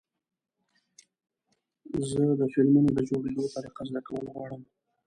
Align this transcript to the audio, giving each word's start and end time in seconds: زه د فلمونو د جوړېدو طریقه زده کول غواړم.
زه 2.09 2.21
د 2.39 2.41
فلمونو 2.53 2.89
د 2.97 2.99
جوړېدو 3.09 3.45
طریقه 3.53 3.81
زده 3.89 4.01
کول 4.07 4.25
غواړم. 4.33 4.61